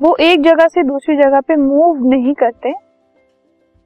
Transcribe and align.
वो 0.00 0.14
एक 0.20 0.42
जगह 0.42 0.68
से 0.68 0.82
दूसरी 0.84 1.16
जगह 1.16 1.40
पे 1.40 1.56
मूव 1.56 2.04
नहीं 2.08 2.34
करते। 2.34 2.72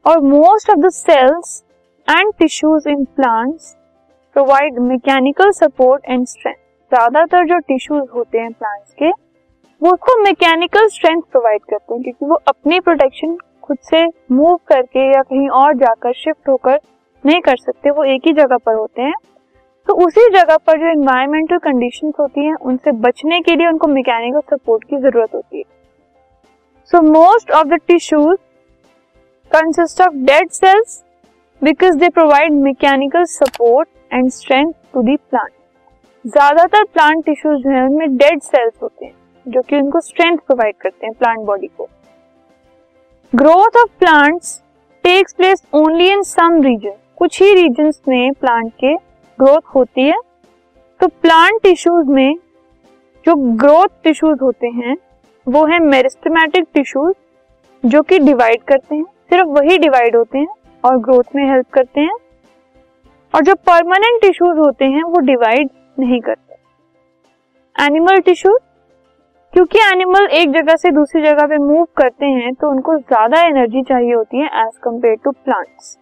और 0.05 0.21
most 0.23 0.71
of 0.71 0.79
the 0.79 0.89
cells 0.91 1.63
and 2.09 2.33
tissues 2.39 2.87
in 2.89 3.05
plants 3.17 3.75
provide 4.37 4.79
mechanical 4.81 5.51
support 5.53 6.03
and 6.09 6.27
strength 6.27 6.57
ज़्यादातर 6.93 7.47
जो 7.47 7.59
टिश्यूज 7.59 8.03
होते 8.15 8.39
हैं 8.39 8.53
प्लांट्स 8.53 8.93
के, 8.93 9.09
वो 9.09 9.93
उसको 9.93 10.23
मैकेनिकल 10.23 10.87
स्ट्रेंथ 10.89 11.23
प्रोवाइड 11.23 11.61
करते 11.63 11.95
हैं, 11.95 12.03
क्योंकि 12.03 12.27
वो 12.27 12.35
अपनी 12.49 12.81
प्रोटेक्शन 12.81 13.37
खुद 13.63 13.79
से 13.83 14.05
मूव 14.33 14.57
करके 14.69 15.07
या 15.07 15.23
कहीं 15.23 15.49
और 15.51 15.75
जाकर 15.77 16.13
शिफ्ट 16.15 16.49
होकर 16.49 16.79
नहीं 17.25 17.41
कर 17.41 17.57
सकते, 17.57 17.91
वो 17.91 18.05
एक 18.05 18.27
ही 18.27 18.33
जगह 18.35 18.57
पर 18.57 18.75
होते 18.75 19.03
हैं। 19.03 19.15
तो 19.89 19.95
उसी 20.07 20.29
जगह 20.31 20.57
पर 20.67 20.79
जो 20.79 20.91
एनवायरमेंटल 20.91 21.59
कंडीशंस 21.61 22.15
होती 22.21 22.47
हैं, 22.47 22.55
उनसे 22.57 22.93
बचने 23.01 23.41
के 23.41 23.57
लिए 23.57 23.69
उनको 23.69 23.87
मैकेनिकल 23.89 24.41
सपोर्ट 24.51 24.85
की 24.85 24.97
ज़रूरत 24.99 25.35
होती 25.35 25.59
है। 25.59 25.65
So 26.93 27.01
most 27.03 27.51
of 27.51 27.67
the 27.69 27.75
tissues 27.89 28.37
consist 29.51 30.01
of 30.01 30.15
dead 30.25 30.51
cells 30.53 31.03
because 31.63 31.97
they 31.99 32.09
provide 32.09 32.53
mechanical 32.63 33.25
support 33.25 33.89
and 34.13 34.29
strength 34.31 34.73
to 34.95 35.03
the 35.03 35.15
plant 35.17 35.51
ज़्यादातर 36.25 36.83
प्लांट 36.85 37.25
टिश्यूज 37.25 37.63
जो 37.63 37.71
है 37.71 37.85
उनमें 37.85 38.17
डेड 38.17 38.43
सेल्स 38.43 38.75
होते 38.83 39.05
हैं, 39.05 39.15
जो 39.47 39.63
कि 39.63 39.77
उनको 39.77 40.01
स्ट्रेंथ 40.01 40.39
प्रोवाइड 40.39 40.75
करते 40.81 41.07
हैं 41.07 41.15
प्लांट 41.15 41.39
बॉडी 41.47 41.67
को। 41.69 41.89
Growth 43.33 43.77
of 43.83 43.91
plants 43.99 44.61
takes 45.05 45.33
place 45.35 45.63
only 45.75 46.09
in 46.13 46.23
some 46.23 46.61
region 46.63 46.97
कुछ 47.19 47.41
ही 47.43 47.53
रीजन 47.55 47.91
में 48.09 48.33
प्लांट 48.33 48.71
के 48.81 48.95
ग्रोथ 49.39 49.75
होती 49.75 50.07
है। 50.09 50.19
तो 51.01 51.09
प्लांट 51.09 51.63
टिश्यूज 51.63 52.09
में 52.09 52.35
जो 53.27 53.35
ग्रोथ 53.57 54.03
टिश्यूज 54.05 54.39
होते 54.43 54.67
हैं 54.69 54.97
वो 55.47 55.65
है 55.67 55.79
मेरिस्टमेटिक 55.81 56.67
टिश्यूज 56.75 57.15
जो 57.85 58.03
कि 58.03 58.19
डिवाइड 58.19 58.63
करते 58.63 58.95
हैं, 58.95 59.05
सिर्फ़ 59.05 59.49
वही 59.51 59.79
डिवाइड 59.79 60.17
होते 60.17 60.39
हैं 60.39 60.47
और 60.85 60.99
ग्रोथ 60.99 61.35
में 61.37 61.43
हेल्प 61.45 61.67
करते 61.75 62.01
हैं। 62.01 62.17
और 63.35 63.43
जो 63.43 63.55
परमानेंट 63.67 64.21
टिश्यूज 64.23 64.59
होते 64.59 64.85
हैं, 64.87 65.03
वो 65.03 65.21
डिवाइड 65.23 65.71
नहीं 65.97 66.21
करते। 66.21 66.55
एनिमल 67.77 68.21
टिश्यूज 68.21 68.59
क्योंकि 69.55 69.79
एनिमल 69.83 70.27
एक 70.33 70.53
जगह 70.53 70.77
से 70.77 70.91
दूसरी 70.91 71.23
जगह 71.23 71.47
पे 71.47 71.57
मूव 71.59 71.85
करते 71.97 72.27
हैं 72.27 72.53
तो 72.55 72.71
उनको 72.71 72.97
ज़्यादा 72.99 73.41
एनर्जी 73.47 73.83
चाहिए 73.83 74.13
होती 74.13 74.39
है 74.39 74.47
एज 74.61 74.77
कंपेयर 74.85 75.17
टू 75.25 75.31
प्लांट्स 75.33 75.97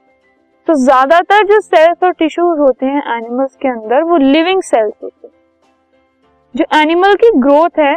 तो 0.69 0.75
ज़्यादातर 0.77 1.47
जो 1.47 1.61
सेल्स 1.61 2.05
और 2.05 2.13
टिश्यूज 2.15 2.59
होते 2.59 2.87
हैं 2.87 3.03
एनिमल्स 3.17 3.57
के 3.57 3.69
अंदर, 3.69 4.03
वो 4.03 4.17
लिविंग 4.19 4.63
सेल्स 4.63 4.93
होते 5.03 5.27
हैं। 5.27 5.33
जो 6.55 6.65
एनिमल 6.79 7.15
की 7.15 7.31
ग्रोथ 7.39 7.79
है 7.79 7.95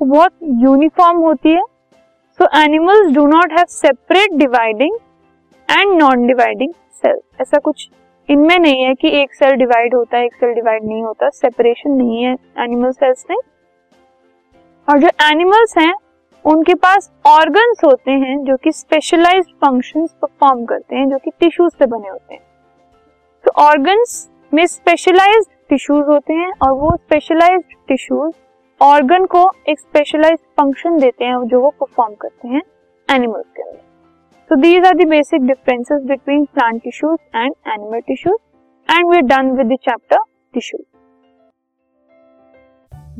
वो 0.00 0.06
बहुत 0.06 0.32
यूनिफॉर्म 0.42 1.18
होती 1.18 1.52
है। 1.52 1.62
So 2.38 2.46
animals 2.58 3.12
do 3.14 3.26
not 3.26 3.52
have 3.52 3.64
separate 3.68 4.32
dividing 4.32 4.96
and 5.68 5.92
non 6.02 6.26
dividing 6.26 6.72
cells 6.92 7.22
ऐसा 7.40 7.58
कुछ 7.58 7.88
इनमें 8.28 8.58
नहीं 8.58 8.82
है 8.84 8.94
कि 8.94 9.08
एक 9.20 9.34
सेल 9.34 9.52
डिवाइड 9.52 9.94
होता 9.94 10.16
है, 10.16 10.24
एक 10.24 10.34
सेल 10.34 10.52
डिवाइड 10.54 10.84
नहीं 10.84 11.02
होता। 11.02 11.28
सेपरेशन 11.30 11.90
नहीं 11.90 12.22
है 12.24 12.36
एनिमल 12.58 12.90
सेल्स 12.90 13.24
में। 13.30 13.36
और 14.88 14.98
जो 14.98 15.08
एनिमल्स 15.22 15.78
हैं, 15.78 15.94
उनके 16.44 16.74
पास 16.74 17.10
ऑर्गन्स 17.26 17.84
होते 17.84 18.10
हैं 18.10 18.36
जो 18.44 18.56
कि 18.56 18.72
स्पेशलाइज्ड 18.72 19.50
फ़ंक्शंस 19.64 20.10
परफॉर्म 20.22 20.64
करते 20.64 20.96
हैं, 20.96 21.08
जो 21.08 21.18
कि 21.18 21.30
टिश्यूज 21.40 21.72
से 21.72 21.86
बने 21.86 22.08
होते 22.08 22.34
हैं। 22.34 22.42
तो 23.44 23.62
ऑर्गन्स 23.62 24.28
में 24.52 24.66
स्पेशलाइज्ड 24.66 25.50
टिश्यूज 25.68 26.06
होते 26.08 26.34
हैं 26.34 26.52
और 26.62 26.72
वो 26.72 26.96
स्पेशलाइज्ड 26.96 27.74
टिश्यूज 27.88 28.32
ऑर्गन 28.82 29.24
को 29.32 29.40
एक 29.68 29.78
स्पेशलाइज्ड 29.78 30.38
फ़ंक्शन 30.58 30.96
देते 30.98 31.24
हैं, 31.24 31.36
जो 31.48 31.60
वो 31.60 31.70
परफॉर्म 31.80 32.14
करते 32.20 32.48
हैं 32.48 32.60
एनिमल्स 33.08 33.46
के 33.56 33.62
अंदर 33.62 33.78
So 34.50 34.56
these 34.60 34.86
are 34.88 34.94
the 34.98 35.06
basic 35.10 35.42
differences 35.48 36.06
between 36.10 36.46
plant 36.54 36.82
tissues 36.84 37.18
and 37.40 37.72
animal 37.72 38.00
tissues, 38.06 38.38
and 38.88 39.10
we're 39.10 39.26
done 39.32 39.50
with 39.58 39.68
the 39.72 39.78
chapter 39.84 40.18
tissues. 40.54 40.86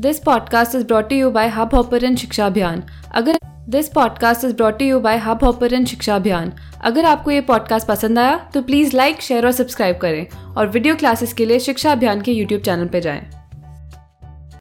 This 0.05 0.19
podcast 0.19 0.77
is 0.79 0.83
brought 0.83 1.09
to 1.09 1.19
you 1.19 1.29
by 1.37 1.45
Hubhopper 1.57 2.01
and 2.09 2.17
Shiksha 2.19 2.45
Abhiyan 2.45 2.83
अगर 3.15 3.37
this 3.69 3.89
podcast 3.95 4.45
is 4.45 4.55
brought 4.55 4.81
you 4.81 4.99
by 4.99 5.17
Hubhopper 5.43 5.73
and 5.73 5.85
Shiksha 5.87 6.15
Abhiyan 6.15 6.51
अगर 6.83 7.05
आपको 7.05 7.31
ये 7.31 7.41
podcast 7.51 7.87
पसंद 7.87 8.19
आया 8.19 8.37
तो 8.53 8.61
please 8.61 8.95
like 8.97 9.21
share 9.21 9.45
और 9.45 9.51
subscribe 9.51 9.97
करें, 10.01 10.25
और 10.57 10.67
वीडियो 10.67 10.95
क्लासेस 10.95 11.33
के 11.33 11.45
लिए 11.45 11.59
शिक्षा 11.59 11.91
अभियान 11.91 12.21
के 12.21 12.31
यूट्यूब 12.31 12.61
चैनल 12.61 12.87
पर 12.87 12.99
जाएँ। 12.99 13.40